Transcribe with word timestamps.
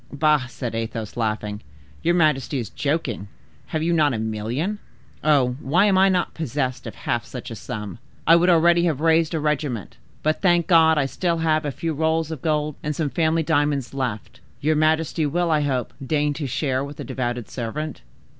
"Bah!" 0.11 0.47
said 0.47 0.73
Athos, 0.73 1.15
laughing. 1.15 1.61
"Your 2.01 2.15
majesty 2.15 2.57
is 2.57 2.71
joking; 2.71 3.27
have 3.67 3.83
you 3.83 3.93
not 3.93 4.15
a 4.15 4.17
million? 4.17 4.79
Ah! 5.23 5.43
why 5.43 5.85
am 5.85 5.95
I 5.95 6.09
not 6.09 6.33
possessed 6.33 6.87
of 6.87 6.95
half 6.95 7.23
such 7.23 7.51
a 7.51 7.55
sum! 7.55 7.99
I 8.25 8.35
would 8.35 8.49
already 8.49 8.85
have 8.85 8.99
raised 8.99 9.35
a 9.35 9.39
regiment. 9.39 9.97
But, 10.23 10.41
thank 10.41 10.65
God! 10.65 10.97
I 10.97 11.01
have 11.01 11.09
still 11.11 11.39
a 11.45 11.69
few 11.71 11.93
rolls 11.93 12.31
of 12.31 12.41
gold 12.41 12.77
and 12.81 12.95
some 12.95 13.11
family 13.11 13.43
diamonds 13.43 13.93
left. 13.93 14.39
Your 14.59 14.75
majesty 14.75 15.27
will, 15.27 15.51
I 15.51 15.61
hope, 15.61 15.93
deign 16.03 16.33
to 16.33 16.47
share 16.47 16.83
with 16.83 16.99
a 16.99 17.03
devoted 17.03 17.47
servant." 17.47 18.01